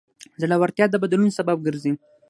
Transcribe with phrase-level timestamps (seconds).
[0.41, 1.93] زړورتیا د بدلون سبب ګرځي.